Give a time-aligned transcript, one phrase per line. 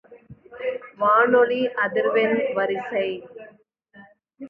[0.97, 3.07] வானொலி அதிர்வெண் வரிசை.